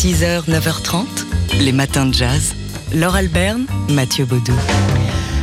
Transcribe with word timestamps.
6h, 0.00 0.48
9h30, 0.48 1.04
les 1.60 1.72
matins 1.72 2.06
de 2.06 2.14
jazz. 2.14 2.54
Laure 2.94 3.16
Alberne, 3.16 3.66
Mathieu 3.90 4.24
Baudou. 4.24 4.54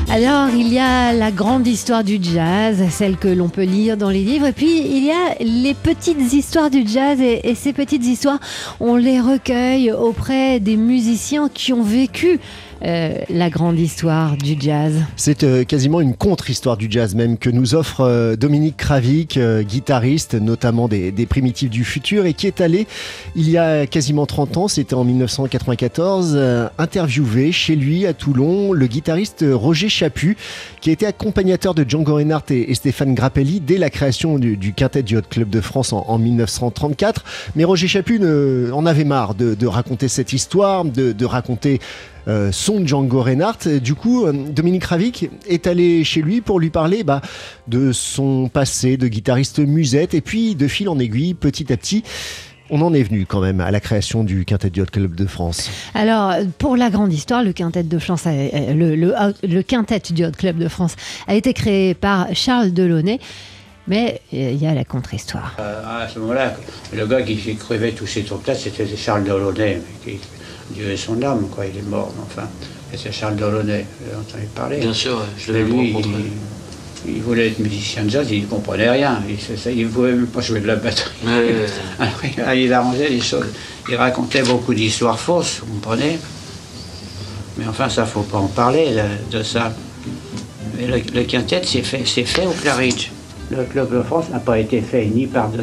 Alors, 0.10 0.50
il 0.50 0.74
y 0.74 0.80
a 0.80 1.14
la 1.14 1.30
grande 1.30 1.67
histoire 1.67 2.03
du 2.03 2.17
jazz, 2.19 2.83
celle 2.90 3.17
que 3.17 3.28
l'on 3.28 3.50
peut 3.50 3.66
lire 3.66 3.98
dans 3.98 4.09
les 4.09 4.24
livres, 4.24 4.48
et 4.48 4.54
puis 4.54 4.80
il 4.80 5.06
y 5.06 5.12
a 5.12 5.35
les 5.42 5.75
petites 5.75 6.33
histoires 6.33 6.72
du 6.72 6.88
jazz, 6.88 7.22
et, 7.22 7.48
et, 7.48 7.54
ces 7.54 7.72
petites 7.72 8.04
histoires, 8.04 8.39
on 8.80 8.96
les 8.96 9.21
recueille 9.21 9.92
auprès 9.92 10.60
des 10.60 10.76
musiciens 10.76 11.50
qui 11.54 11.71
ont 11.71 11.84
vécu 11.84 12.39
euh, 12.86 13.16
la 13.30 13.50
grande 13.50 13.80
histoire 13.80 14.38
du 14.38 14.55
jazz. 14.60 14.93
C'est 15.16 15.43
euh, 15.43 15.64
quasiment 15.64 16.02
une 16.02 16.16
contre-histoire 16.16 16.78
du 16.78 16.88
jazz 16.89 17.16
même 17.16 17.38
que 17.38 17.50
nous 17.50 17.75
offre 17.75 18.02
euh, 18.02 18.36
Dominique 18.36 18.78
Kravik, 18.78 19.39
guitariste 19.61 20.36
notamment 20.36 20.88
des, 20.88 21.11
Primitifs 21.28 21.70
du 21.70 21.84
Futur 21.84 22.25
et 22.25 22.34
qui 22.34 22.48
est 22.48 22.61
allé 22.61 22.88
il 23.36 23.50
y 23.50 23.57
a 23.57 23.86
quasiment 23.86 24.25
30 24.25 24.57
ans, 24.57 24.68
c'était 24.68 24.93
en 24.93 25.04
1994, 25.04 26.33
euh, 26.36 26.69
interviewer 26.78 27.52
chez 27.52 27.75
lui 27.75 28.05
à 28.05 28.14
Toulon 28.14 28.71
le 28.71 28.88
guitariste 28.88 29.44
Roger 29.50 29.89
Chaput 29.89 30.38
qui 30.80 30.91
était 30.91 31.05
accompagnateur 31.05 31.74
de 31.74 31.86
Django 31.88 32.16
Reinhardt 32.16 32.45
et, 32.52 32.73
Stéphane 32.75 33.16
Grappelli 33.16 33.59
dès 33.59 33.77
la 33.77 33.89
création 33.89 34.39
du, 34.39 34.73
quintet 34.73 35.03
du 35.03 35.17
Hot 35.17 35.23
Club 35.30 35.49
de 35.49 35.61
France 35.61 35.94
en, 35.94 36.05
en 36.07 36.17
1934. 36.17 37.23
Mais 37.55 37.63
Roger 37.63 37.88
Chaput 37.88 38.21
en 38.71 38.85
avait 38.85 39.03
marre 39.03 39.33
de, 39.35 39.67
raconter 39.67 40.07
cette 40.07 40.33
histoire, 40.33 40.85
de 40.85 41.25
raconter 41.25 41.80
euh, 42.27 42.52
son 42.52 42.86
Django 42.86 43.22
Reinhardt. 43.22 43.80
Du 43.81 43.95
coup, 43.95 44.26
euh, 44.26 44.34
Dominique 44.34 44.84
Ravik 44.84 45.30
est 45.48 45.67
allé 45.67 46.04
chez 46.04 46.22
lui 46.22 46.41
pour 46.41 46.59
lui 46.59 46.70
parler 46.70 47.03
bah, 47.03 47.22
de 47.67 47.91
son 47.91 48.50
passé 48.50 48.98
de 48.98 49.08
guitariste 49.08 49.59
musette 49.59 50.13
et 50.13 50.22
puis 50.22 50.55
de 50.55 50.67
fil 50.67 50.90
en 50.90 51.00
aiguille, 51.00 51.34
petit 51.34 51.72
à 51.72 51.77
petit. 51.77 52.03
On 52.70 52.81
en 52.81 52.94
est 52.94 53.03
venu 53.03 53.26
quand 53.26 53.40
même 53.40 53.62
à 53.62 53.72
la 53.72 53.80
création 53.80 54.26
du 54.26 54.44
Quintet 54.44 54.70
du 54.70 54.81
Hot 54.81 54.88
Club 54.91 55.16
de 55.16 55.26
France. 55.26 55.70
Alors, 55.94 56.34
pour 56.58 56.76
la 56.76 56.90
grande 56.90 57.13
histoire, 57.13 57.41
le 57.41 57.53
Quintet 57.53 57.84
de 57.84 58.00
France, 58.00 58.28
a, 58.28 58.31
le, 58.34 58.95
le, 58.95 59.14
le, 59.44 59.62
Quintet 59.62 60.02
du 60.12 60.25
Hot 60.25 60.31
Club 60.38 60.58
de 60.58 60.67
France 60.67 60.97
a 61.28 61.36
été 61.36 61.53
créé 61.53 61.94
par 61.94 62.28
Charles 62.34 62.73
Delaunay. 62.73 63.19
Mais 63.88 64.19
il 64.34 64.62
y 64.62 64.67
a 64.67 64.73
la 64.73 64.84
contre-histoire. 64.84 65.56
Euh, 65.59 66.03
à 66.03 66.09
ce 66.09 66.19
moment-là, 66.19 66.56
le 66.94 67.08
gars 67.08 67.22
qui 67.22 67.39
écrivait 67.50 67.94
tous 67.94 68.06
ces 68.06 68.23
trucs-là, 68.23 68.53
c'était 68.53 68.86
Charles 68.97 69.23
Delaunay. 69.23 69.81
Qui, 70.03 70.19
Dieu 70.71 70.91
est 70.91 70.97
son 70.97 71.21
âme, 71.21 71.47
quoi, 71.53 71.65
il 71.65 71.77
est 71.77 71.89
mort, 71.89 72.11
mais 72.15 72.23
enfin, 72.25 72.47
c'est 72.95 73.11
Charles 73.11 73.35
Delaunay, 73.35 73.85
j'ai 74.05 74.15
entendu 74.15 74.47
parler. 74.53 74.77
Bien 74.77 74.93
sûr, 74.93 75.21
je 75.37 75.51
l'avais 75.51 75.71
rencontré. 75.71 76.11
Il, 77.05 77.15
il, 77.15 77.21
voulait 77.21 77.47
être 77.47 77.59
musicien 77.59 78.03
de 78.03 78.09
jazz, 78.09 78.27
il 78.29 78.41
ne 78.41 78.47
comprenait 78.47 78.89
rien, 78.89 79.21
il 79.27 79.83
ne 79.83 79.88
pouvait 79.88 80.13
même 80.13 80.27
pas 80.27 80.41
jouer 80.41 80.59
de 80.59 80.67
la 80.67 80.75
batterie. 80.75 81.11
Ouais, 81.25 81.65
Alors, 82.39 82.53
il 82.53 82.73
arrangeait 82.73 83.09
les 83.09 83.21
choses. 83.21 83.47
Il 83.89 83.95
racontait 83.95 84.43
beaucoup 84.43 84.73
d'histoires 84.73 85.19
fausses, 85.19 85.61
vous 85.65 85.73
comprenez 85.75 86.19
Mais 87.57 87.67
enfin, 87.67 87.88
ça, 87.88 88.01
ne 88.01 88.07
faut 88.07 88.23
pas 88.23 88.39
en 88.39 88.47
parler 88.47 88.93
de, 89.31 89.38
de 89.38 89.43
ça. 89.43 89.73
Mais 90.77 90.88
le, 90.88 91.01
le 91.13 91.23
quintet, 91.23 91.61
c'est 91.63 91.83
fait, 91.83 92.03
fait 92.03 92.45
au 92.45 92.51
Claridge. 92.51 93.09
Le 93.50 93.64
Club 93.64 93.94
de 93.95 94.02
France 94.02 94.26
n'a 94.31 94.40
pas 94.40 94.59
été 94.59 94.81
fait 94.81 95.06
ni 95.06 95.26
par, 95.26 95.50
de, 95.50 95.62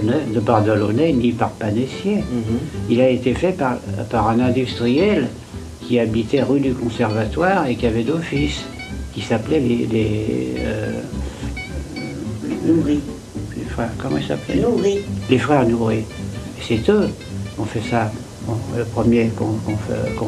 Delaunay, 0.66 1.12
ni 1.12 1.32
par 1.32 1.50
Panessier. 1.50 2.16
Mm 2.16 2.40
-hmm. 2.40 2.90
Il 2.92 3.00
a 3.00 3.08
été 3.10 3.34
fait 3.34 3.52
par, 3.52 3.76
par, 4.10 4.28
un 4.28 4.40
industriel 4.40 5.28
qui 5.82 5.98
habitait 5.98 6.42
rue 6.42 6.60
du 6.60 6.72
Conservatoire 6.72 7.66
et 7.68 7.74
qui 7.76 7.86
avait 7.86 8.04
d'office, 8.10 8.58
qui 9.12 9.20
s'appelait 9.20 9.60
les... 9.60 9.86
les 9.94 10.10
euh, 10.60 11.00
Nourri. 12.66 13.00
Les 13.56 13.68
frères, 13.74 13.92
comment 14.00 14.16
ils 14.16 14.26
s'appelaient 14.26 14.62
Nourri. 14.62 14.96
Les 15.30 15.38
frères 15.38 15.66
Nourri. 15.68 16.02
C'est 16.66 16.88
eux 16.88 17.08
qui 17.54 17.60
ont 17.60 17.66
fait 17.74 17.86
ça. 17.90 18.10
Bon, 18.46 18.56
le 18.80 18.84
premier 18.84 19.24
qu'on 19.38 19.52
qu 19.66 19.74
qu 20.18 20.26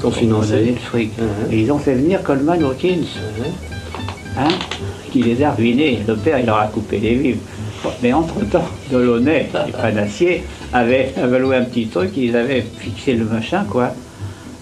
qu 0.00 0.08
finançait 0.20 0.64
le 0.78 0.82
fric. 0.88 1.10
Mm 1.18 1.22
-hmm. 1.22 1.52
Et 1.52 1.56
ils 1.62 1.70
ont 1.74 1.82
fait 1.86 1.96
venir 2.02 2.16
Coleman 2.28 2.60
Hawkins. 2.68 3.08
Mm 3.16 3.32
-hmm. 3.36 4.42
hein 4.42 4.54
qui 5.14 5.22
les 5.22 5.44
a 5.44 5.52
ruinés. 5.52 6.00
Le 6.08 6.16
père, 6.16 6.40
il 6.40 6.46
leur 6.46 6.58
a 6.58 6.66
coupé 6.66 6.98
les 6.98 7.14
vivres. 7.14 7.40
Mais 8.02 8.12
entre-temps, 8.12 8.68
Delaunay 8.90 9.48
et 9.68 9.70
Panassier 9.70 10.42
avaient, 10.72 11.14
avaient 11.16 11.56
un 11.56 11.62
petit 11.62 11.86
truc, 11.86 12.16
ils 12.16 12.34
avaient 12.34 12.62
fixé 12.62 13.14
le 13.14 13.24
machin, 13.24 13.64
quoi. 13.70 13.94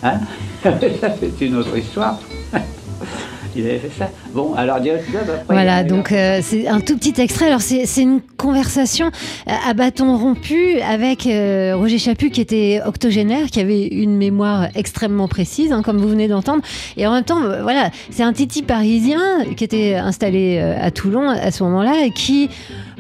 Hein? 0.03 0.19
Ça, 0.63 0.75
c'est 1.21 1.47
une 1.47 1.57
autre 1.57 1.75
histoire. 1.79 2.21
Il 3.57 3.65
avait 3.65 3.79
fait 3.79 3.99
ça. 3.99 4.11
Bon, 4.35 4.55
alors 4.55 4.77
après, 4.77 5.03
Voilà, 5.49 5.85
donc 5.85 6.11
euh, 6.13 6.41
c'est 6.43 6.67
un 6.67 6.81
tout 6.81 6.97
petit 6.97 7.21
extrait. 7.21 7.47
Alors 7.47 7.61
c'est 7.61 8.03
une 8.03 8.21
conversation 8.39 9.11
à 9.47 9.75
bâton 9.75 10.17
rompu 10.17 10.81
avec 10.81 11.27
euh, 11.27 11.75
Roger 11.77 11.99
Chaput 11.99 12.31
qui 12.31 12.41
était 12.41 12.81
octogénaire, 12.85 13.47
qui 13.47 13.61
avait 13.61 13.87
une 13.87 14.17
mémoire 14.17 14.69
extrêmement 14.75 15.29
précise, 15.29 15.73
hein, 15.73 15.83
comme 15.83 15.99
vous 15.99 16.09
venez 16.09 16.29
d'entendre. 16.29 16.63
Et 16.97 17.07
en 17.07 17.13
même 17.13 17.25
temps, 17.25 17.41
voilà, 17.63 17.91
c'est 18.11 18.23
un 18.23 18.33
titi 18.33 18.63
parisien 18.63 19.45
qui 19.57 19.65
était 19.65 19.95
installé 19.95 20.59
euh, 20.61 20.75
à 20.81 20.91
Toulon 20.91 21.29
à 21.29 21.51
ce 21.51 21.63
moment-là 21.65 22.05
et 22.07 22.11
qui 22.11 22.49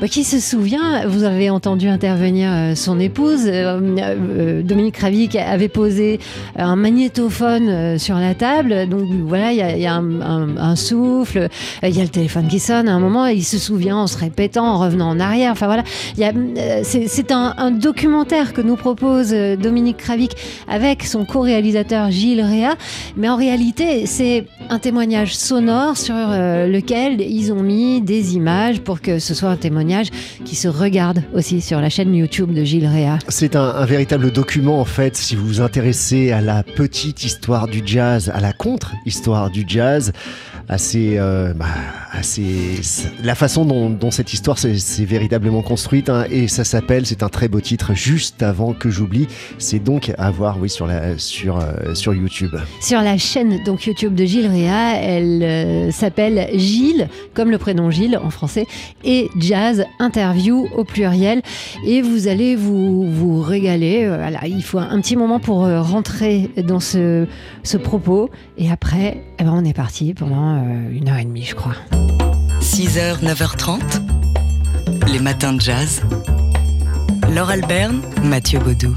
bah, 0.03 0.09
qui 0.09 0.25
se 0.25 0.41
souvient, 0.41 1.06
vous 1.06 1.22
avez 1.22 1.49
entendu 1.49 1.87
intervenir 1.87 2.50
euh, 2.50 2.75
son 2.75 2.99
épouse, 2.99 3.47
euh, 3.47 3.78
euh, 4.00 4.62
Dominique 4.62 4.97
Ravik 4.97 5.37
avait 5.37 5.69
posé 5.69 6.19
un 6.56 6.75
magnétophone 6.75 7.69
euh, 7.69 7.99
sur 7.99 8.16
la 8.16 8.34
table, 8.34 8.88
donc 8.88 9.04
voilà, 9.26 9.53
il 9.53 9.59
y 9.59 9.62
a, 9.62 9.76
y 9.76 9.87
a 9.87 9.94
un, 9.94 10.20
un, 10.20 10.56
un, 10.56 10.75
souffle, 11.22 11.48
il 11.82 11.96
y 11.96 12.00
a 12.00 12.02
le 12.02 12.08
téléphone 12.08 12.48
qui 12.48 12.58
sonne 12.58 12.88
à 12.88 12.94
un 12.94 12.98
moment, 12.98 13.26
il 13.26 13.44
se 13.44 13.58
souvient 13.58 13.96
en 13.96 14.06
se 14.06 14.18
répétant, 14.18 14.66
en 14.66 14.78
revenant 14.78 15.10
en 15.10 15.20
arrière, 15.20 15.52
enfin 15.52 15.66
voilà, 15.66 15.84
c'est 16.82 17.32
un, 17.32 17.70
documentaire 17.70 18.52
que 18.52 18.60
nous 18.60 18.76
propose 18.76 19.30
Dominique 19.30 20.02
Ravik 20.02 20.32
avec 20.68 21.04
son 21.04 21.24
co-réalisateur 21.24 22.10
Gilles 22.10 22.42
Réa, 22.42 22.74
mais 23.16 23.28
en 23.28 23.36
réalité 23.36 24.06
c'est 24.06 24.46
un 24.68 24.78
témoignage 24.78 25.36
sonore 25.36 25.96
sur 25.96 26.14
lequel 26.14 27.20
ils 27.20 27.52
ont 27.52 27.62
mis 27.62 28.00
des 28.00 28.34
images 28.34 28.80
pour 28.80 29.00
que 29.00 29.18
ce 29.18 29.34
soit 29.34 29.50
un 29.50 29.56
témoignage 29.56 30.08
qui 30.44 30.56
se 30.56 30.68
regarde 30.68 31.22
aussi 31.34 31.60
sur 31.60 31.80
la 31.80 31.88
chaîne 31.88 32.14
YouTube 32.14 32.52
de 32.52 32.64
Gilles 32.64 32.86
Réa. 32.86 33.18
C'est 33.28 33.54
un, 33.54 33.62
un, 33.62 33.86
véritable 33.86 34.32
document 34.32 34.80
en 34.80 34.84
fait, 34.84 35.16
si 35.16 35.36
vous 35.36 35.46
vous 35.46 35.60
intéressez 35.60 36.32
à 36.32 36.40
la 36.40 36.62
petite 36.62 37.24
histoire 37.24 37.68
du 37.68 37.82
jazz, 37.84 38.30
à 38.34 38.40
la 38.40 38.52
contre-histoire 38.52 39.50
du 39.50 39.64
jazz, 39.66 40.12
euh, 41.18 41.54
bah, 41.54 41.66
la 43.22 43.34
façon 43.34 43.64
dont, 43.64 44.10
cette 44.10 44.32
histoire 44.32 44.58
s'est 44.58 45.04
véritablement 45.04 45.62
construite 45.62 46.08
hein, 46.08 46.24
et 46.30 46.46
ça 46.46 46.64
s'appelle, 46.64 47.06
c'est 47.06 47.22
un 47.22 47.28
très 47.28 47.48
beau 47.48 47.60
titre, 47.60 47.94
juste 47.94 48.42
avant 48.42 48.74
que 48.74 48.90
j'oublie, 48.90 49.28
c'est 49.58 49.78
donc 49.78 50.12
à 50.18 50.30
voir 50.30 50.58
oui 50.60 50.68
sur 50.68 50.86
euh, 50.88 51.14
YouTube. 52.12 52.54
Sur 52.80 53.00
la 53.00 53.16
chaîne 53.16 53.62
donc 53.64 53.86
YouTube 53.86 54.14
de 54.14 54.24
Gilles 54.24 54.46
Réa, 54.46 55.00
elle 55.00 55.42
euh, 55.42 55.90
s'appelle 55.90 56.50
Gilles 56.58 57.08
comme 57.34 57.50
le 57.50 57.58
prénom 57.58 57.90
Gilles 57.90 58.18
en 58.22 58.30
français 58.30 58.66
et 59.04 59.30
jazz 59.38 59.84
interview 59.98 60.68
au 60.76 60.84
pluriel 60.84 61.42
et 61.86 62.02
vous 62.02 62.28
allez 62.28 62.56
vous 62.56 63.40
régaler. 63.40 64.10
Il 64.46 64.62
faut 64.62 64.78
un 64.78 65.00
petit 65.00 65.16
moment 65.16 65.40
pour 65.40 65.66
rentrer 65.66 66.50
dans 66.56 66.80
ce 66.80 67.26
ce 67.62 67.76
propos 67.76 68.30
et 68.58 68.70
après 68.70 69.22
eh 69.38 69.44
ben, 69.44 69.52
on 69.54 69.64
est 69.64 69.72
parti 69.72 70.14
pendant 70.14 70.62
une 70.90 71.01
heure 71.08 71.18
et 71.18 71.24
demie, 71.24 71.42
je 71.42 71.54
crois. 71.54 71.74
6h, 72.60 73.22
9h30, 73.22 73.80
les 75.12 75.18
matins 75.18 75.52
de 75.52 75.60
jazz. 75.60 76.02
Laure 77.34 77.50
Alberne, 77.50 78.02
Mathieu 78.22 78.58
Baudou. 78.58 78.94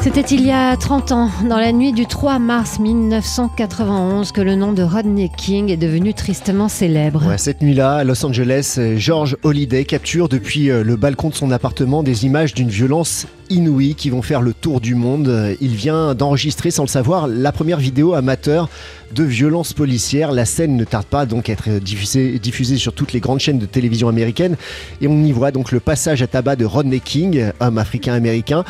C'était 0.00 0.20
il 0.20 0.46
y 0.46 0.50
a 0.50 0.76
30 0.76 1.12
ans, 1.12 1.30
dans 1.48 1.58
la 1.58 1.72
nuit 1.72 1.92
du 1.92 2.06
3 2.06 2.38
mars 2.38 2.78
1991, 2.78 4.32
que 4.32 4.40
le 4.40 4.54
nom 4.54 4.72
de 4.72 4.82
Rodney 4.82 5.30
King 5.36 5.70
est 5.70 5.76
devenu 5.76 6.14
tristement 6.14 6.68
célèbre. 6.68 7.26
Ouais, 7.26 7.38
cette 7.38 7.62
nuit-là, 7.62 7.96
à 7.96 8.04
Los 8.04 8.24
Angeles, 8.24 8.78
George 8.96 9.36
Holiday 9.42 9.84
capture 9.84 10.28
depuis 10.28 10.66
le 10.66 10.96
balcon 10.96 11.30
de 11.30 11.34
son 11.34 11.50
appartement 11.50 12.02
des 12.02 12.26
images 12.26 12.54
d'une 12.54 12.68
violence 12.68 13.26
inouïe 13.50 13.94
qui 13.94 14.10
vont 14.10 14.22
faire 14.22 14.40
le 14.40 14.52
tour 14.52 14.80
du 14.80 14.94
monde. 14.94 15.56
Il 15.60 15.74
vient 15.74 16.14
d'enregistrer, 16.14 16.70
sans 16.70 16.84
le 16.84 16.88
savoir, 16.88 17.26
la 17.26 17.52
première 17.52 17.78
vidéo 17.78 18.14
amateur 18.14 18.68
de 19.14 19.24
violence 19.24 19.72
policière. 19.72 20.32
La 20.32 20.44
scène 20.44 20.76
ne 20.76 20.84
tarde 20.84 21.06
pas 21.06 21.26
donc 21.26 21.48
à 21.48 21.52
être 21.52 21.70
diffusée, 21.78 22.76
sur 22.76 22.92
toutes 22.92 23.12
les 23.12 23.20
grandes 23.20 23.40
chaînes 23.40 23.58
de 23.58 23.66
télévision 23.66 24.08
américaines 24.08 24.56
et 25.00 25.08
on 25.08 25.22
y 25.24 25.32
voit 25.32 25.50
donc 25.50 25.72
le 25.72 25.80
passage 25.80 26.22
à 26.22 26.26
tabac 26.26 26.56
de 26.56 26.64
Rodney 26.64 27.00
King, 27.00 27.50
homme 27.60 27.78
africain-américain, 27.78 28.64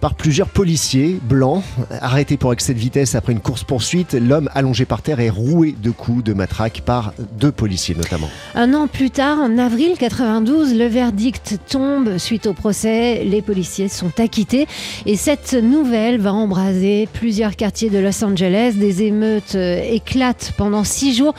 par 0.00 0.14
plusieurs 0.14 0.48
policiers 0.48 1.20
blancs 1.22 1.62
arrêtés 2.00 2.36
pour 2.36 2.52
excès 2.52 2.74
de 2.74 2.78
vitesse 2.78 3.14
après 3.14 3.32
une 3.32 3.40
course-poursuite. 3.40 4.14
L'homme 4.14 4.48
allongé 4.52 4.84
par 4.84 5.00
terre 5.00 5.20
est 5.20 5.30
roué 5.30 5.76
de 5.80 5.90
coups 5.90 6.24
de 6.24 6.32
matraque 6.32 6.82
par 6.84 7.12
deux 7.38 7.52
policiers 7.52 7.94
notamment. 7.94 8.28
Un 8.54 8.74
an 8.74 8.88
plus 8.88 9.10
tard, 9.10 9.38
en 9.38 9.58
avril 9.58 9.94
92, 9.98 10.74
le 10.74 10.86
verdict 10.86 11.58
tombe 11.68 12.18
suite 12.18 12.46
au 12.46 12.52
procès. 12.52 13.22
Les 13.24 13.42
policiers 13.42 13.88
sont 13.88 14.10
acquitté. 14.22 14.66
Et 15.06 15.16
cette 15.16 15.54
nouvelle 15.54 16.20
va 16.20 16.32
embraser 16.32 17.08
plusieurs 17.12 17.56
quartiers 17.56 17.90
de 17.90 17.98
Los 17.98 18.24
Angeles. 18.24 18.74
Des 18.76 19.02
émeutes 19.02 19.54
euh, 19.54 19.82
éclatent 19.82 20.52
pendant 20.56 20.84
six 20.84 21.14
jours 21.14 21.34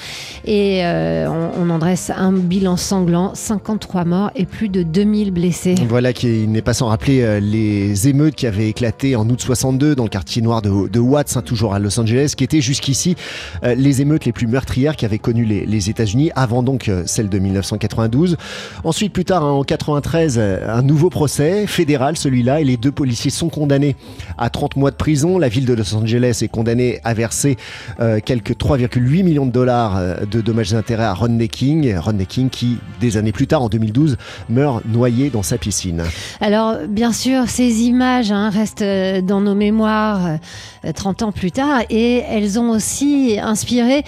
et 0.45 0.85
euh, 0.85 1.27
on, 1.27 1.63
on 1.63 1.69
en 1.69 1.79
dresse 1.79 2.11
un 2.15 2.31
bilan 2.31 2.77
sanglant 2.77 3.31
53 3.33 4.05
morts 4.05 4.31
et 4.35 4.45
plus 4.45 4.69
de 4.69 4.83
2000 4.83 5.31
blessés. 5.31 5.75
Voilà 5.87 6.13
qui 6.13 6.47
n'est 6.47 6.61
pas 6.61 6.73
sans 6.73 6.87
rappeler 6.87 7.21
euh, 7.21 7.39
les 7.39 8.07
émeutes 8.07 8.35
qui 8.35 8.47
avaient 8.47 8.69
éclaté 8.69 9.15
en 9.15 9.27
août 9.29 9.41
62 9.41 9.95
dans 9.95 10.03
le 10.03 10.09
quartier 10.09 10.41
noir 10.41 10.61
de, 10.61 10.87
de 10.87 10.99
Watts, 10.99 11.35
hein, 11.37 11.41
toujours 11.41 11.73
à 11.73 11.79
Los 11.79 11.99
Angeles, 11.99 12.33
qui 12.37 12.43
étaient 12.43 12.61
jusqu'ici 12.61 13.15
euh, 13.63 13.75
les 13.75 14.01
émeutes 14.01 14.25
les 14.25 14.31
plus 14.31 14.47
meurtrières 14.47 14.95
qui 14.95 15.05
avaient 15.05 15.19
connu 15.19 15.45
les, 15.45 15.65
les 15.65 15.89
États-Unis, 15.89 16.31
avant 16.35 16.63
donc 16.63 16.91
celle 17.05 17.29
de 17.29 17.39
1992. 17.39 18.37
Ensuite, 18.83 19.13
plus 19.13 19.25
tard, 19.25 19.43
hein, 19.43 19.51
en 19.51 19.63
93, 19.63 20.35
euh, 20.37 20.67
un 20.67 20.81
nouveau 20.81 21.09
procès 21.09 21.67
fédéral, 21.67 22.17
celui-là, 22.17 22.61
et 22.61 22.63
les 22.63 22.72
deux 22.77 22.91
policiers 22.91 23.31
sont 23.31 23.49
condamnés 23.49 23.95
à 24.37 24.49
30 24.49 24.75
mois 24.75 24.91
de 24.91 24.95
prison. 24.95 25.37
La 25.37 25.49
ville 25.49 25.65
de 25.65 25.73
Los 25.73 25.95
Angeles 25.95 26.39
est 26.41 26.47
condamnée 26.47 26.99
à 27.03 27.13
verser 27.13 27.57
euh, 27.99 28.19
quelques 28.23 28.53
3,8 28.53 29.23
millions 29.23 29.45
de 29.45 29.51
dollars 29.51 29.97
euh, 29.97 30.25
de 30.25 30.41
dommages 30.41 30.73
et 30.73 30.75
intérêts 30.75 31.03
à 31.03 31.13
Rodney 31.13 31.47
King. 31.47 31.95
Rodney 31.97 32.25
King 32.25 32.49
qui, 32.49 32.77
des 32.99 33.17
années 33.17 33.31
plus 33.31 33.47
tard, 33.47 33.63
en 33.63 33.69
2012, 33.69 34.17
meurt 34.49 34.83
noyé 34.85 35.29
dans 35.29 35.43
sa 35.43 35.57
piscine. 35.57 36.03
Alors, 36.41 36.77
bien 36.87 37.11
sûr, 37.11 37.47
ces 37.47 37.83
images 37.83 38.31
hein, 38.31 38.49
restent 38.49 38.81
euh, 38.81 39.21
dans 39.21 39.41
nos 39.41 39.55
mémoires 39.55 40.37
euh, 40.85 40.91
30 40.91 41.23
ans 41.23 41.31
plus 41.31 41.51
tard 41.51 41.81
et 41.89 42.23
elles 42.29 42.59
ont 42.59 42.69
aussi 42.69 43.37
inspiré 43.41 44.03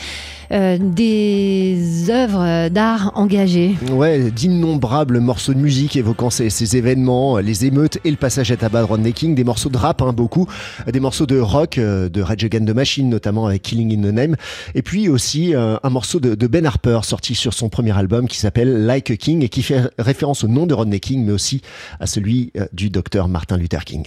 euh, 0.51 0.77
des 0.79 2.09
œuvres 2.09 2.69
d'art 2.69 3.11
engagées. 3.15 3.75
Ouais, 3.91 4.29
d'innombrables 4.31 5.19
morceaux 5.19 5.53
de 5.53 5.59
musique 5.59 5.95
évoquant 5.95 6.29
ces, 6.29 6.49
ces 6.49 6.77
événements, 6.77 7.37
les 7.37 7.65
émeutes 7.65 7.99
et 8.03 8.11
le 8.11 8.17
passage 8.17 8.51
à 8.51 8.54
tabac 8.57 8.81
de 8.81 8.85
Rodney 8.85 9.13
King, 9.13 9.35
des 9.35 9.43
morceaux 9.43 9.69
de 9.69 9.77
rap, 9.77 10.01
hein, 10.01 10.13
beaucoup, 10.13 10.47
des 10.91 10.99
morceaux 10.99 11.25
de 11.25 11.39
rock, 11.39 11.77
euh, 11.77 12.09
de 12.09 12.21
Rage 12.21 12.43
Against 12.43 12.67
the 12.67 12.75
Machine 12.75 13.09
notamment 13.09 13.47
avec 13.47 13.61
Killing 13.61 13.97
in 13.97 14.09
the 14.09 14.13
Name, 14.13 14.35
et 14.73 14.81
puis 14.81 15.09
aussi 15.09 15.55
euh, 15.55 15.77
un 15.83 15.89
morceau 15.89 16.19
de, 16.19 16.35
de 16.35 16.47
Ben 16.47 16.65
Harper 16.65 16.99
sorti 17.03 17.35
sur 17.35 17.53
son 17.53 17.69
premier 17.69 17.97
album 17.97 18.27
qui 18.27 18.37
s'appelle 18.37 18.85
Like 18.85 19.11
a 19.11 19.17
King 19.17 19.43
et 19.43 19.49
qui 19.49 19.63
fait 19.63 19.81
référence 19.99 20.43
au 20.43 20.47
nom 20.47 20.65
de 20.65 20.73
Rodney 20.73 20.99
King, 20.99 21.25
mais 21.25 21.31
aussi 21.31 21.61
à 21.99 22.07
celui 22.07 22.51
euh, 22.57 22.65
du 22.73 22.89
docteur 22.89 23.27
Martin 23.27 23.57
Luther 23.57 23.83
King. 23.85 24.05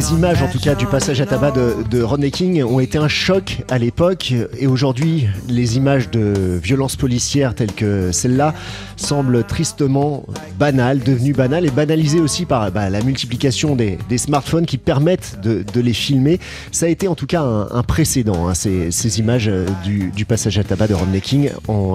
Les 0.00 0.14
images, 0.14 0.40
en 0.42 0.48
tout 0.48 0.58
cas, 0.58 0.74
du 0.74 0.86
passage 0.86 1.20
à 1.20 1.26
tabac 1.26 1.52
de, 1.90 2.02
Rodney 2.02 2.30
King 2.30 2.64
ont 2.64 2.80
été 2.80 2.96
un 2.96 3.06
choc 3.06 3.58
à 3.68 3.76
l'époque. 3.76 4.32
Et 4.58 4.66
aujourd'hui, 4.66 5.26
les 5.46 5.76
images 5.76 6.10
de 6.10 6.58
violences 6.62 6.96
policières 6.96 7.54
telles 7.54 7.74
que 7.74 8.10
celle-là 8.10 8.54
semblent 8.96 9.44
tristement 9.44 10.24
banales, 10.58 11.00
devenues 11.00 11.34
banales 11.34 11.66
et 11.66 11.70
banalisées 11.70 12.20
aussi 12.20 12.46
par 12.46 12.72
bah, 12.72 12.88
la 12.88 13.02
multiplication 13.02 13.76
des, 13.76 13.98
smartphones 14.16 14.64
qui 14.64 14.78
permettent 14.78 15.38
de, 15.42 15.80
les 15.82 15.92
filmer. 15.92 16.40
Ça 16.72 16.86
a 16.86 16.88
été 16.88 17.06
en 17.06 17.14
tout 17.14 17.26
cas 17.26 17.42
un, 17.42 17.82
précédent, 17.82 18.48
hein, 18.48 18.54
ces, 18.54 19.18
images 19.18 19.48
euh, 19.48 19.66
du, 19.84 20.24
passage 20.24 20.58
à 20.58 20.64
tabac 20.64 20.86
de 20.86 20.94
Rodney 20.94 21.20
King 21.20 21.50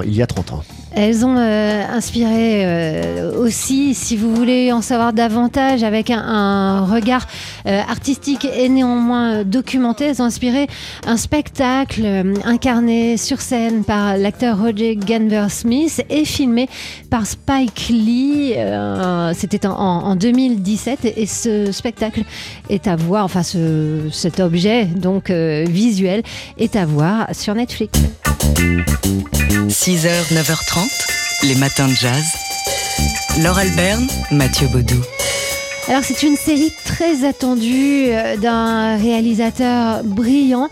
il 0.06 0.14
y 0.14 0.22
a 0.22 0.28
30 0.28 0.54
ans. 0.54 0.64
Elles 0.98 1.26
ont 1.26 1.36
euh, 1.38 1.84
inspiré 1.92 2.64
euh, 2.66 3.38
aussi, 3.38 3.94
si 3.94 4.16
vous 4.16 4.34
voulez 4.34 4.72
en 4.72 4.82
savoir 4.82 5.12
davantage, 5.12 5.84
avec 5.84 6.10
un, 6.10 6.86
regard 6.86 7.28
euh, 7.68 7.82
artistique 7.82 8.46
et 8.46 8.70
néanmoins 8.70 9.34
euh, 9.34 9.44
documenté, 9.44 10.06
elles 10.06 10.22
ont 10.22 10.26
inspiré 10.26 10.68
un 11.06 11.18
spectacle 11.18 12.02
euh, 12.06 12.34
incarné 12.46 13.18
sur 13.18 13.42
scène 13.42 13.84
par 13.84 14.18
l'acteur 14.18 14.58
Roger 14.58 14.96
Ganver 14.96 15.48
Smith 15.50 16.02
et 16.10 16.24
filmé 16.24 16.70
par 17.10 17.26
Spike 17.26 17.90
Lee. 17.90 18.54
euh, 18.56 19.34
C'était 19.36 19.68
en, 19.68 19.74
en 19.74 20.16
2017 20.16 21.14
et, 21.18 21.26
ce 21.26 21.74
spectacle 21.74 22.24
est 22.70 22.88
à 22.88 22.96
voir, 22.96 23.26
enfin 23.26 23.44
ce, 23.44 24.08
cet 24.12 24.40
objet 24.40 24.86
donc 24.86 25.30
visuel 25.30 26.24
est 26.58 26.78
à 26.78 26.86
voir 26.86 27.28
sur 27.34 27.54
Netflix. 27.54 28.00
6h, 29.70 30.34
9h30, 30.34 30.80
les 31.44 31.56
matins 31.56 31.88
de 31.88 31.94
jazz. 31.94 32.24
Laure 33.42 33.58
Alberne, 33.58 34.08
Mathieu 34.32 34.68
Baudou. 34.68 35.02
Alors 35.88 36.04
c'est 36.04 36.24
une 36.24 36.36
série 36.36 36.74
très 36.84 37.26
attendue 37.28 38.08
euh, 38.10 38.38
d'un 38.38 38.98
réalisateur 38.98 40.04
brillant. 40.04 40.70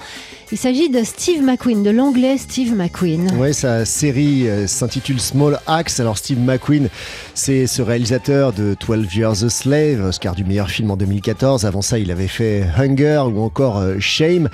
Il 0.51 0.57
s'agit 0.57 0.89
de 0.89 1.03
Steve 1.03 1.41
McQueen, 1.41 1.83
de 1.83 1.89
l'anglais 1.89 2.37
Steve 2.37 2.75
McQueen. 2.75 3.31
Ouais, 3.37 3.53
sa 3.53 3.85
série 3.85 4.47
euh, 4.47 4.67
s'intitule 4.67 5.19
Small 5.19 5.59
Axe. 5.65 5.99
Alors 5.99 6.17
Steve 6.17 6.39
McQueen, 6.39 6.89
c'est 7.33 7.65
ce 7.65 7.81
réalisateur 7.81 8.53
de 8.53 8.75
12 8.79 9.15
Years 9.15 9.43
a 9.43 9.49
Slave, 9.49 10.05
Oscar 10.05 10.35
du 10.35 10.43
meilleur 10.43 10.69
film 10.69 10.91
en 10.91 10.97
2014. 10.97 11.65
Avant 11.65 11.81
ça, 11.81 11.97
il 11.97 12.11
avait 12.11 12.27
fait 12.27 12.65
Hunger 12.77 13.23
ou 13.33 13.41
encore 13.41 13.77
euh, 13.77 13.95
Shame. 13.99 14.49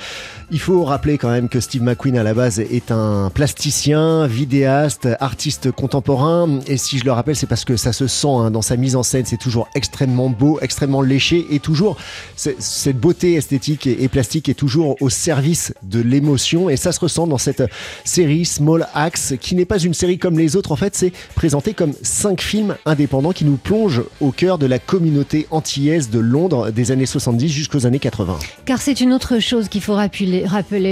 Il 0.51 0.59
faut 0.59 0.83
rappeler 0.83 1.17
quand 1.17 1.29
même 1.29 1.49
que 1.49 1.59
Steve 1.59 1.83
McQueen 1.83 2.17
à 2.17 2.23
la 2.23 2.33
base 2.33 2.59
est 2.59 2.91
un 2.91 3.29
plasticien, 3.33 4.25
vidéaste, 4.25 5.07
artiste 5.19 5.71
contemporain. 5.71 6.59
Et 6.65 6.77
si 6.77 6.97
je 6.97 7.05
le 7.05 7.11
rappelle, 7.11 7.35
c'est 7.35 7.45
parce 7.45 7.65
que 7.65 7.77
ça 7.77 7.93
se 7.93 8.07
sent 8.07 8.27
hein, 8.27 8.51
dans 8.51 8.61
sa 8.61 8.77
mise 8.77 8.95
en 8.95 9.03
scène. 9.03 9.25
C'est 9.25 9.37
toujours 9.37 9.69
extrêmement 9.75 10.29
beau, 10.29 10.59
extrêmement 10.61 11.01
léché 11.01 11.45
et 11.51 11.59
toujours 11.59 11.97
cette 12.35 12.99
beauté 12.99 13.35
esthétique 13.35 13.85
et 13.85 14.07
plastique 14.07 14.49
est 14.49 14.53
toujours 14.53 14.95
au 15.01 15.09
service 15.09 15.73
de 15.89 16.01
l'émotion. 16.01 16.69
Et 16.69 16.77
ça 16.77 16.91
se 16.91 16.99
ressent 16.99 17.27
dans 17.27 17.37
cette 17.37 17.63
série 18.03 18.45
Small 18.45 18.87
Axe, 18.93 19.33
qui 19.39 19.55
n'est 19.55 19.65
pas 19.65 19.79
une 19.79 19.93
série 19.93 20.17
comme 20.17 20.37
les 20.37 20.55
autres. 20.55 20.71
En 20.71 20.75
fait, 20.75 20.95
c'est 20.95 21.11
présenté 21.35 21.73
comme 21.73 21.93
cinq 22.01 22.41
films 22.41 22.75
indépendants 22.85 23.31
qui 23.31 23.45
nous 23.45 23.57
plongent 23.57 24.03
au 24.21 24.31
cœur 24.31 24.57
de 24.57 24.65
la 24.65 24.79
communauté 24.79 25.47
antillaise 25.51 26.09
de 26.09 26.19
Londres 26.19 26.71
des 26.71 26.91
années 26.91 27.05
70 27.05 27.49
jusqu'aux 27.49 27.85
années 27.85 27.99
80. 27.99 28.37
Car 28.65 28.81
c'est 28.81 29.01
une 29.01 29.13
autre 29.13 29.39
chose 29.39 29.69
qu'il 29.69 29.81
faut 29.81 29.95
rappeler, 29.95 30.45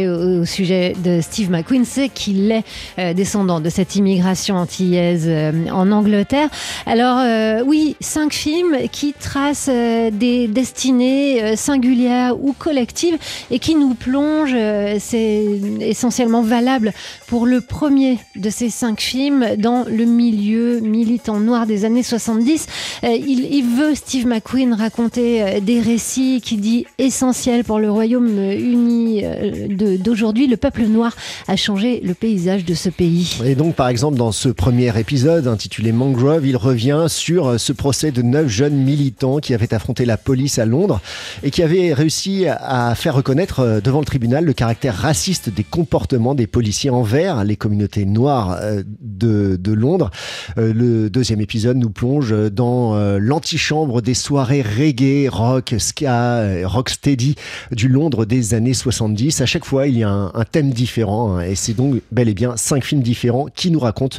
au, 0.07 0.45
sujet 0.45 0.93
de 1.03 1.21
Steve 1.21 1.49
McQueen, 1.49 1.85
c'est 1.85 2.09
qu'il 2.09 2.51
est 2.51 2.63
euh, 2.99 3.13
descendant 3.13 3.59
de 3.59 3.69
cette 3.69 3.95
immigration 3.95 4.55
antillaise 4.55 5.25
euh, 5.27 5.51
en 5.71 5.91
Angleterre. 5.91 6.49
Alors 6.85 7.19
euh, 7.19 7.61
oui, 7.65 7.95
cinq 7.99 8.33
films 8.33 8.75
qui 8.91 9.13
tracent 9.13 9.69
euh, 9.71 10.09
des 10.11 10.47
destinées 10.47 11.55
singulières 11.55 12.35
ou 12.41 12.53
collectives 12.53 13.17
et 13.51 13.59
qui 13.59 13.75
nous 13.75 13.93
plongent, 13.93 14.55
euh, 14.77 14.97
c'est 14.99 15.45
essentiellement 15.81 16.41
valable 16.41 16.93
pour 17.27 17.45
le 17.45 17.61
premier 17.61 18.19
de 18.35 18.49
ces 18.49 18.69
cinq 18.69 19.01
films 19.01 19.55
dans 19.57 19.85
le 19.87 20.05
milieu 20.05 20.79
militant 20.79 21.39
noir 21.39 21.65
des 21.65 21.85
années 21.85 22.03
70. 22.03 22.67
Euh, 23.03 23.09
il, 23.09 23.63
veut, 23.63 23.95
Steve 23.95 24.27
McQueen, 24.27 24.73
raconter 24.73 25.41
euh, 25.41 25.59
des 25.59 25.81
récits 25.81 26.41
qui 26.43 26.57
dit 26.57 26.85
essentiels 26.97 27.63
pour 27.63 27.79
le 27.79 27.91
royaume 27.91 28.27
uni 28.51 29.21
euh, 29.23 29.97
d'aujourd'hui. 29.97 30.47
Le 30.47 30.57
peuple 30.57 30.83
noir 30.83 31.15
a 31.47 31.55
changé 31.55 32.01
le 32.03 32.13
paysage 32.13 32.65
de 32.65 32.73
ce 32.73 32.89
pays. 32.89 33.37
Et 33.45 33.55
donc, 33.55 33.75
par 33.75 33.89
exemple, 33.89 34.17
dans 34.17 34.31
ce 34.31 34.49
premier 34.49 34.97
épisode 34.99 35.47
intitulé 35.47 35.91
Mangrove, 35.91 36.45
il 36.45 36.57
revient 36.57 37.05
sur 37.07 37.59
ce 37.59 37.73
procès 37.73 38.11
de 38.11 38.21
neuf 38.21 38.47
jeunes 38.47 38.77
militants 38.77 39.39
qui 39.39 39.53
avaient 39.53 39.73
affronté 39.73 40.05
la 40.05 40.17
police 40.17 40.59
à 40.59 40.65
Londres 40.65 41.01
et 41.43 41.51
qui 41.51 41.63
avaient 41.63 41.93
réussi 41.93 42.45
à 42.47 42.95
faire 42.95 43.15
reconnaître 43.15 43.81
devant 43.83 43.99
le 43.99 44.05
tribunal 44.05 44.45
le 44.45 44.53
caractère 44.53 44.66
raciste 44.89 45.49
des 45.49 45.63
comportements 45.63 46.35
des 46.35 46.47
policiers 46.47 46.89
envers 46.89 47.43
les 47.43 47.55
communautés 47.55 48.05
noires 48.05 48.57
euh, 48.61 48.83
de, 49.01 49.71
Londres. 49.73 50.11
Euh, 50.57 50.73
Le 50.73 51.09
deuxième 51.09 51.41
épisode 51.41 51.77
nous 51.77 51.89
plonge 51.89 52.33
dans 52.51 52.95
euh, 52.95 53.19
l'antichambre 53.19 54.01
des 54.01 54.13
soirées 54.13 54.61
reggae, 54.61 55.29
rock, 55.29 55.75
ska, 55.77 56.65
rocksteady 56.67 57.35
du 57.71 57.87
Londres 57.87 58.25
des 58.25 58.53
années 58.53 58.73
70. 58.73 59.41
À 59.41 59.45
chaque 59.45 59.65
fois, 59.65 59.87
il 59.87 59.97
y 59.97 60.03
a 60.03 60.09
un, 60.09 60.43
thème 60.49 60.71
différent 60.71 61.37
hein, 61.37 61.41
et 61.41 61.55
c'est 61.55 61.73
donc 61.73 62.01
bel 62.11 62.29
et 62.29 62.33
bien 62.33 62.55
cinq 62.55 62.83
films 62.83 63.01
différents 63.01 63.47
qui 63.53 63.69
nous 63.69 63.79
racontent 63.79 64.17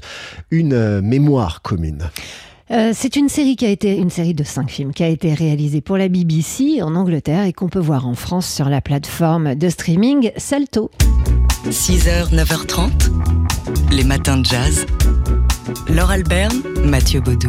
une 0.51 1.01
mémoire 1.01 1.63
commune. 1.63 2.09
Euh, 2.71 2.93
c'est 2.95 3.17
une 3.17 3.31
série 3.31 3.57
qui 3.57 3.65
a 3.65 3.71
été 3.71 3.97
une 3.97 4.11
série 4.11 4.35
de 4.35 4.45
cinq 4.45 4.71
films 4.71 4.93
qui 4.93 5.03
a 5.03 5.09
été 5.09 5.33
réalisée 5.33 5.81
pour 5.81 5.97
la 5.97 6.09
BBC 6.09 6.83
en 6.83 6.95
Angleterre 6.97 7.45
et 7.45 7.53
qu'on 7.55 7.69
peut 7.69 7.79
voir 7.79 8.07
en 8.07 8.15
France 8.15 8.47
sur 8.47 8.69
la 8.69 8.83
plateforme 8.83 9.55
de 9.55 9.69
streaming 9.71 10.33
Salto. 10.37 10.91
6h, 11.67 12.35
9h30, 12.35 12.91
les 13.91 14.05
matins 14.05 14.37
de 14.37 14.45
jazz. 14.45 14.87
Laure 15.89 16.11
Alberne, 16.11 16.63
Mathieu 16.85 17.21
Baudou. 17.21 17.49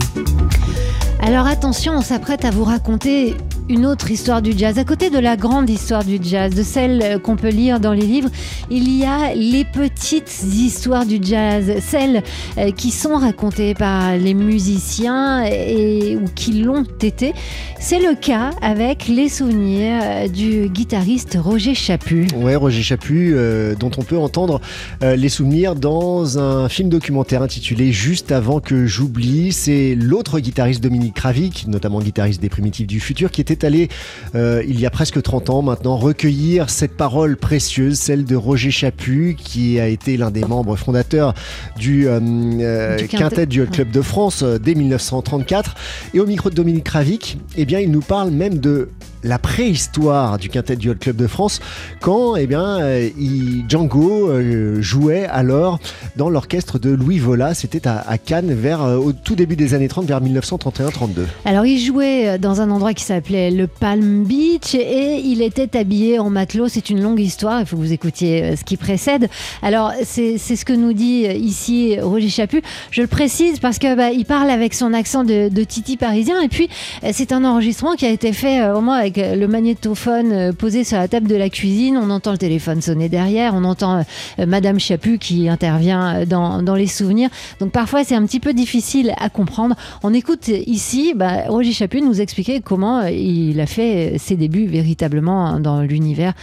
Alors 1.22 1.48
attention, 1.48 1.94
on 1.98 2.02
s'apprête 2.02 2.46
à 2.46 2.52
vous 2.52 2.64
raconter 2.64 3.36
une 3.70 3.86
autre 3.86 4.10
histoire 4.10 4.42
du 4.42 4.58
jazz. 4.58 4.80
À 4.80 4.84
côté 4.84 5.12
de 5.12 5.20
la 5.20 5.38
grande 5.38 5.70
histoire 5.70 6.04
du 6.04 6.20
jazz, 6.22 6.54
de 6.54 6.64
celle 6.64 7.20
qu'on 7.22 7.36
peut 7.36 7.50
lire 7.50 7.80
dans 7.80 7.94
les 7.94 8.06
livres, 8.06 8.30
il 8.72 8.92
y 8.98 9.06
a 9.06 9.36
les 9.36 9.64
petites 9.64 10.44
histoires 10.44 11.06
du 11.06 11.20
jazz, 11.22 11.72
celles 11.80 12.24
euh, 12.58 12.72
qui 12.72 12.90
sont 12.90 13.16
racontées 13.16 13.76
par 13.76 14.18
les 14.18 14.34
musiciens 14.34 15.44
et, 15.44 16.16
ou 16.16 16.26
qui 16.34 16.54
l'ont 16.54 16.84
été. 17.02 17.34
C'est 17.80 18.00
le 18.00 18.16
cas 18.16 18.50
avec 18.62 19.08
les 19.08 19.30
souvenirs 19.30 20.02
euh, 20.04 20.28
du 20.28 20.68
guitariste 20.70 21.38
Roger 21.40 21.76
Chaput. 21.76 22.28
Ouais, 22.36 22.56
Roger 22.56 22.82
Chaput, 22.82 23.34
euh, 23.34 23.76
dont 23.76 23.92
on 23.98 24.04
peut 24.04 24.18
entendre 24.18 24.60
les 25.02 25.30
souvenirs 25.30 25.76
dans 25.76 26.40
un 26.40 26.68
film 26.70 26.90
documentaire 26.90 27.42
intitulé 27.42 27.92
Juste 27.92 28.32
avant 28.32 28.60
que 28.60 28.88
j'oublie. 28.88 29.52
C'est 29.54 29.96
l'autre 29.96 30.40
guitariste 30.40 30.82
Dominique 30.82 31.14
Kravik, 31.14 31.68
notamment 31.68 32.00
guitariste 32.00 32.42
des 32.42 32.50
Primitifs 32.50 32.88
du 32.88 33.00
Futur, 33.00 33.30
qui 33.32 33.42
était 33.42 33.59
allé, 33.64 33.90
euh, 34.36 34.64
il 34.68 34.80
y 34.80 34.86
a 34.86 34.90
presque 34.90 35.22
30 35.22 35.50
ans 35.50 35.62
maintenant, 35.62 35.98
recueillir 35.98 36.70
cette 36.70 36.96
parole 36.98 37.38
précieuse, 37.38 37.98
celle 37.98 38.26
de 38.26 38.36
Roger 38.36 38.72
Chaput, 38.72 39.36
qui 39.38 39.80
a 39.80 39.88
été 39.88 40.18
l'un 40.18 40.32
des 40.32 40.42
membres 40.46 40.76
fondateurs 40.76 41.34
du, 41.78 42.08
euh, 42.08 42.20
euh, 42.22 42.98
Du 42.98 43.08
quintet. 43.08 43.46
du 43.46 43.66
Club 43.66 43.92
de 43.92 44.02
France 44.02 44.42
euh, 44.44 44.58
dès 44.60 44.76
1934. 44.76 45.76
Et 46.14 46.20
au 46.20 46.26
micro 46.26 46.50
de 46.50 46.56
Dominique 46.56 46.84
Kravik, 46.86 47.38
eh 47.58 47.66
bien, 47.66 47.80
il 47.80 47.92
nous 47.92 48.02
parle 48.02 48.32
même 48.32 48.58
de 48.60 48.90
la 49.24 49.38
préhistoire 49.38 50.38
du 50.38 50.48
quintet 50.48 50.78
du 50.78 50.96
Club 50.96 51.18
de 51.18 51.28
France 51.28 51.60
quand 52.00 52.38
eh 52.38 52.48
bien, 52.48 52.80
il- 53.18 53.66
Django 53.68 54.32
jouait 54.80 55.26
alors 55.26 55.80
dans 56.16 56.30
l'orchestre 56.30 56.80
de 56.80 56.90
Louis 56.92 57.20
Vola. 57.20 57.54
C'était 57.54 57.86
à, 57.86 58.00
à 58.10 58.18
Cannes 58.18 58.54
vers, 58.54 58.82
au 58.82 59.12
tout 59.12 59.36
début 59.36 59.58
des 59.58 59.74
années 59.74 59.90
30, 59.90 60.06
vers 60.06 60.22
1931-32. 60.22 61.26
Alors 61.44 61.66
il 61.66 61.80
jouait 61.80 62.40
dans 62.40 62.62
un 62.62 62.72
endroit 62.72 62.94
qui 62.94 63.04
s'appelait 63.04 63.49
le 63.52 63.68
Palm 63.68 64.24
Beach 64.24 64.76
et 64.76 65.22
il 65.24 65.42
était 65.42 65.78
habillé 65.78 66.20
en 66.20 66.30
matelot. 66.30 66.68
C'est 66.68 66.90
une 66.90 67.02
longue 67.02 67.20
histoire, 67.20 67.60
il 67.60 67.66
faut 67.66 67.76
que 67.76 67.82
vous 67.82 67.94
écoutiez 67.94 68.44
euh, 68.44 68.56
ce 68.56 68.64
qui 68.64 68.78
précède. 68.78 69.30
Alors 69.62 69.92
c'est 70.04 70.38
ce 70.38 70.66
que 70.66 70.74
nous 70.74 70.94
dit 70.94 71.26
euh, 71.28 71.34
ici 71.34 72.00
Roger 72.00 72.30
Chaput. 72.30 72.62
Je 72.92 73.02
le 73.02 73.08
précise 73.08 73.60
parce 73.60 73.80
que 73.80 73.96
bah, 73.96 74.12
il 74.12 74.26
parle 74.26 74.50
avec 74.50 74.74
son 74.74 74.94
accent 74.94 75.24
de, 75.24 75.50
Titi 75.64 75.98
parisien 75.98 76.42
et 76.42 76.48
puis 76.48 76.70
euh, 77.04 77.10
c'est 77.14 77.32
un 77.32 77.44
enregistrement 77.44 77.96
qui 77.96 78.06
a 78.06 78.10
été 78.10 78.34
fait 78.34 78.60
moins 78.82 78.98
avec 78.98 79.18
le 79.18 79.48
magnétophone 79.48 80.54
posé 80.54 80.84
sur 80.84 80.98
la 80.98 81.08
table 81.08 81.28
de 81.28 81.36
la 81.36 81.50
cuisine. 81.50 81.98
On 81.98 82.10
entend 82.10 82.32
le 82.32 82.38
téléphone 82.38 82.82
sonner 82.82 83.10
derrière, 83.10 83.54
on 83.54 83.64
entend 83.66 84.04
Madame 84.38 84.80
Chaput 84.80 85.20
qui 85.20 85.50
intervient 85.50 86.26
dans, 86.26 86.62
dans 86.62 86.76
les 86.76 86.88
souvenirs. 86.88 87.30
Donc 87.60 87.72
parfois 87.72 88.04
c'est 88.04 88.16
un 88.16 88.26
petit 88.26 88.40
peu 88.40 88.54
difficile 88.54 89.14
à 89.20 89.30
comprendre. 89.30 89.76
On 90.02 90.14
écoute 90.14 90.48
ici 90.48 91.14
bah, 91.16 91.44
Roger 91.48 91.74
Chaput 91.74 92.02
nous 92.02 92.22
expliquer 92.22 92.62
comment 92.62 93.00
euh, 93.00 93.10
il 93.50 93.60
a 93.60 93.66
fait 93.66 94.18
ses 94.20 94.36
débuts 94.36 94.68
véritablement 94.68 95.60
dans 95.60 95.82
l'univers 95.82 96.34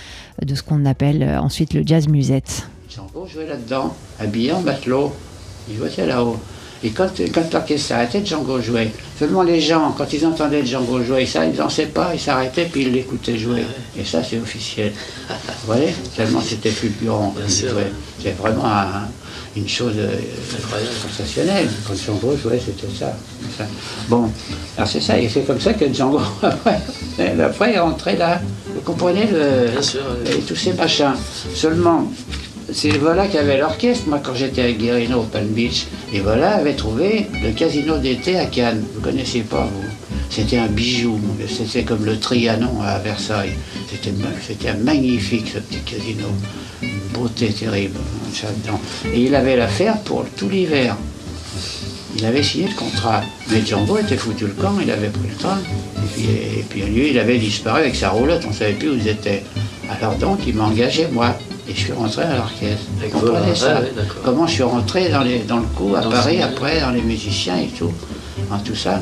de 0.45 0.55
ce 0.55 0.63
qu'on 0.63 0.85
appelle 0.87 1.23
ensuite 1.41 1.75
le 1.75 1.83
jazz 1.85 2.09
musette. 2.09 2.67
Django 2.91 3.27
jouait 3.27 3.47
là-dedans, 3.47 3.95
habillé 4.19 4.53
en 4.53 4.61
matelot. 4.63 5.13
Il 5.69 5.77
jouait 5.77 6.07
là-haut. 6.07 6.37
Et 6.85 6.91
quand, 6.91 7.09
quand 7.35 7.53
l'orchestre 7.53 7.89
s'arrêtait, 7.89 8.25
Django 8.25 8.61
jouait. 8.61 8.91
Seulement 9.19 9.43
les 9.43 9.61
gens, 9.61 9.93
quand 9.97 10.13
ils 10.13 10.25
entendaient 10.27 10.65
Django 10.65 11.03
jouer, 11.03 11.25
ça, 11.27 11.45
ils 11.45 11.53
ne 11.53 11.57
dansaient 11.57 11.87
pas, 11.87 12.11
ils 12.15 12.21
s'arrêtaient 12.21 12.67
puis 12.67 12.83
ils 12.83 12.93
l'écoutaient 12.93 13.39
jouer. 13.39 13.63
Et 13.99 14.05
ça, 14.05 14.23
c'est 14.23 14.39
officiel. 14.39 14.93
Vous 15.29 15.67
voyez? 15.67 15.89
Tellement 16.15 16.41
c'était 16.41 16.71
fulgurant. 16.71 17.35
C'est 17.49 18.37
vraiment 18.39 18.67
un- 18.67 19.09
une 19.57 19.69
chose 19.69 19.95
euh, 19.97 20.17
Incroyable. 20.59 20.91
sensationnelle. 21.03 21.69
Quand 21.87 21.95
Django 21.95 22.37
jouait, 22.37 22.61
c'était 22.65 22.93
ça. 22.95 23.17
ça. 23.57 23.65
Bon, 24.09 24.31
alors 24.77 24.89
c'est 24.89 25.01
ça, 25.01 25.19
et 25.19 25.29
c'est 25.29 25.43
comme 25.43 25.61
ça 25.61 25.73
que 25.75 25.93
Django, 25.93 26.21
après, 26.43 26.81
après 27.43 27.73
est 27.75 27.79
rentré 27.79 28.17
là. 28.17 28.41
Vous 28.75 28.81
comprenez 28.83 29.27
le, 29.27 29.71
Bien 29.71 29.83
sûr, 29.83 30.01
ouais. 30.25 30.37
et 30.37 30.41
tous 30.41 30.57
ces 30.57 30.75
machins. 30.75 31.15
Seulement, 31.55 32.11
c'est 32.73 32.91
voilà 32.99 33.27
qui 33.29 33.39
avait 33.39 33.59
l'orchestre, 33.59 34.09
moi, 34.09 34.21
quand 34.23 34.35
j'étais 34.35 34.63
avec 34.63 34.79
Guérino 34.79 35.21
au 35.21 35.25
Palm 35.25 35.47
Beach. 35.47 35.87
Et 36.13 36.21
voilà 36.21 36.57
avait 36.57 36.75
trouvé 36.75 37.27
le 37.43 37.53
casino 37.53 37.97
d'été 37.99 38.39
à 38.39 38.47
Cannes. 38.47 38.85
Vous 38.95 39.01
connaissiez 39.01 39.43
pas, 39.43 39.69
vous 39.73 39.89
C'était 40.31 40.59
un 40.59 40.67
bijou, 40.67 41.19
c'était 41.49 41.85
comme 41.85 42.05
le 42.05 42.19
Trianon 42.19 42.81
à 42.83 42.99
Versailles. 42.99 43.55
C'était 43.91 44.75
magnifique, 44.75 45.53
ce 45.55 45.59
petit 45.61 45.81
casino. 45.81 46.27
Une 46.83 46.99
beauté 47.15 47.49
terrible, 47.49 47.99
ça 48.37 48.49
dedans. 48.49 48.81
Et 49.13 49.21
il 49.23 49.35
avait 49.35 49.57
l'affaire 49.57 49.99
pour 50.01 50.25
tout 50.37 50.49
l'hiver. 50.49 50.97
Il 52.19 52.25
avait 52.25 52.43
signé 52.43 52.69
le 52.69 52.75
contrat. 52.75 53.23
Mais 53.51 53.65
Django 53.65 53.99
était 53.99 54.17
foutu 54.17 54.47
le 54.47 54.53
camp, 54.53 54.75
il 54.81 54.91
avait 54.91 55.09
pris 55.09 55.29
le 55.29 55.37
train. 55.37 55.59
Et 55.59 56.09
puis, 56.15 56.25
et 56.25 56.65
puis 56.69 56.83
lui, 56.83 57.11
il 57.11 57.19
avait 57.19 57.39
disparu 57.39 57.81
avec 57.81 57.95
sa 57.95 58.11
roulotte, 58.11 58.43
on 58.47 58.51
ne 58.51 58.55
savait 58.55 58.73
plus 58.73 58.91
où 58.91 58.95
il 58.95 59.09
était. 59.09 59.43
Alors 59.91 60.15
donc, 60.17 60.41
il 60.47 60.55
m'a 60.55 60.65
engagé, 60.65 61.09
moi. 61.13 61.37
Et 61.69 61.75
je 61.75 61.81
suis 61.81 61.93
rentré 61.93 62.23
à 62.23 62.37
l'orchestre. 62.37 62.87
Vous 63.01 63.19
comprenez 63.19 63.55
ça 63.55 63.81
ouais. 63.81 63.93
Comment 64.25 64.47
je 64.47 64.53
suis 64.53 64.63
rentré 64.63 65.09
dans, 65.09 65.23
les, 65.23 65.41
dans 65.41 65.59
le 65.59 65.67
coup, 65.67 65.95
à 65.97 66.01
Dans 66.01 66.11
Paris, 66.11 66.41
après, 66.41 66.81
dans 66.81 66.91
les 66.91 67.03
musiciens 67.03 67.59
et 67.59 67.69
tout. 67.77 67.93
Dans 68.51 68.59
tout 68.59 68.77
ça. 68.77 69.01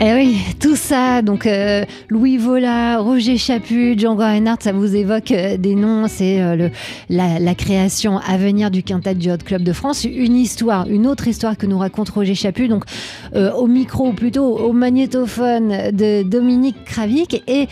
Eh 0.00 0.12
oui, 0.14 0.38
tout 0.58 0.76
ça, 0.76 1.22
donc 1.22 1.46
euh, 1.46 1.84
Louis 2.08 2.36
Vola, 2.36 2.98
Roger 2.98 3.36
Chaput, 3.36 3.98
Django 3.98 4.22
Reinhardt, 4.22 4.62
ça 4.62 4.72
vous 4.72 4.96
évoque 4.96 5.30
euh, 5.30 5.56
des 5.56 5.74
noms, 5.74 6.08
c'est 6.08 6.40
euh, 6.40 6.68
la, 7.08 7.54
création 7.54 8.18
à 8.18 8.36
venir 8.36 8.70
du 8.70 8.82
quintet 8.82 9.14
du 9.14 9.30
Hot 9.30 9.38
Club 9.44 9.62
de 9.62 9.72
France, 9.72 10.04
une 10.04 10.36
histoire, 10.36 10.88
une 10.88 11.06
autre 11.06 11.28
histoire 11.28 11.56
que 11.56 11.66
nous 11.66 11.78
raconte 11.78 12.08
Roger 12.10 12.34
Chaput, 12.34 12.68
donc 12.68 12.84
au 13.34 13.66
micro, 13.66 14.12
plutôt 14.12 14.58
au 14.58 14.72
magnétophone 14.72 15.90
de 15.92 16.22
Dominique 16.22 16.84
Kravik, 16.84 17.42
et 17.46 17.68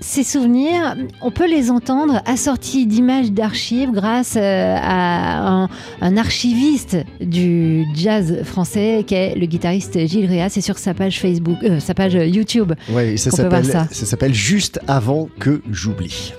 ces 0.00 0.24
souvenirs, 0.24 0.96
on 1.20 1.30
peut 1.30 1.48
les 1.48 1.70
entendre 1.70 2.22
assortis 2.26 2.86
d'images 2.86 3.30
d'archives 3.30 3.90
grâce 3.92 4.36
à 4.36 5.68
un, 6.00 6.16
archiviste 6.16 6.96
du 7.20 7.84
jazz 7.94 8.42
français 8.44 9.04
qui 9.06 9.14
est 9.14 9.34
le 9.34 9.46
guitariste 9.46 10.06
Gilles 10.06 10.26
Réa. 10.26 10.48
C'est 10.48 10.60
sur 10.60 10.78
sa 10.78 10.94
page 10.94 11.20
Facebook, 11.20 11.58
sa 11.78 11.94
page 11.94 12.16
YouTube. 12.26 12.72
Ça. 13.64 13.88
ça 13.90 14.06
s'appelle 14.06 14.34
Juste 14.34 14.80
avant 14.86 15.28
que 15.38 15.60
j'oublie. 15.70 16.34